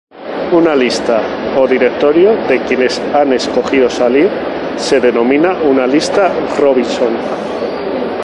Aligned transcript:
Una 0.59 0.71
lista 0.75 1.21
o 1.61 1.67
directorio 1.67 2.29
de 2.49 2.59
quienes 2.63 2.99
han 3.13 3.33
escogido 3.33 3.87
salir 3.87 4.31
se 4.75 4.99
denomina 4.99 5.61
una 5.61 5.85
Lista 5.85 6.31
Robinson. 6.57 7.17